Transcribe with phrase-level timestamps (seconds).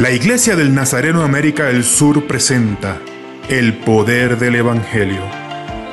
[0.00, 3.02] La Iglesia del Nazareno América del Sur presenta
[3.50, 5.20] El Poder del Evangelio,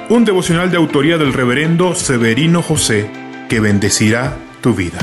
[0.09, 3.11] un devocional de autoría del reverendo Severino José
[3.49, 4.97] que bendecirá tu vida.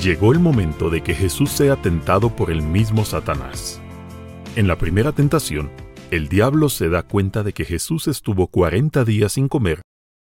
[0.00, 3.82] Llegó el momento de que Jesús sea tentado por el mismo Satanás.
[4.54, 5.72] En la primera tentación,
[6.12, 9.82] el diablo se da cuenta de que Jesús estuvo 40 días sin comer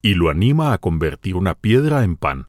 [0.02, 2.48] y lo anima a convertir una piedra en pan.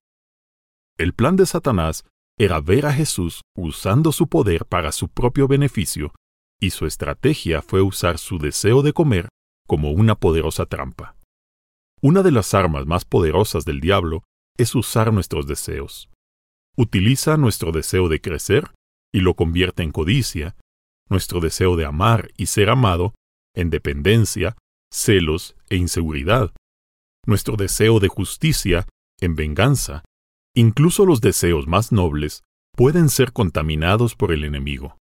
[0.96, 2.04] El plan de Satanás
[2.38, 6.12] era ver a Jesús usando su poder para su propio beneficio,
[6.60, 9.28] y su estrategia fue usar su deseo de comer
[9.66, 11.16] como una poderosa trampa.
[12.00, 14.22] Una de las armas más poderosas del diablo
[14.56, 16.10] es usar nuestros deseos.
[16.76, 18.72] Utiliza nuestro deseo de crecer
[19.12, 20.56] y lo convierte en codicia,
[21.08, 23.14] nuestro deseo de amar y ser amado
[23.54, 24.56] en dependencia,
[24.92, 26.52] celos e inseguridad,
[27.26, 28.86] nuestro deseo de justicia
[29.20, 30.04] en venganza
[30.56, 32.44] Incluso los deseos más nobles
[32.76, 34.98] pueden ser contaminados por el enemigo.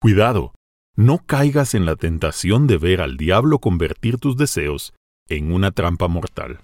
[0.00, 0.54] Cuidado,
[0.94, 4.94] no caigas en la tentación de ver al diablo convertir tus deseos
[5.28, 6.60] en una trampa mortal.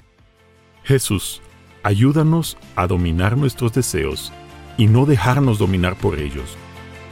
[0.85, 1.43] Jesús,
[1.83, 4.33] ayúdanos a dominar nuestros deseos
[4.79, 6.57] y no dejarnos dominar por ellos,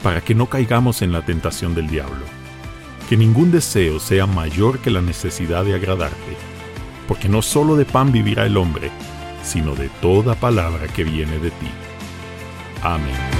[0.01, 2.23] para que no caigamos en la tentación del diablo.
[3.09, 6.37] Que ningún deseo sea mayor que la necesidad de agradarte,
[7.09, 8.89] porque no solo de pan vivirá el hombre,
[9.43, 11.69] sino de toda palabra que viene de ti.
[12.81, 13.38] Amén.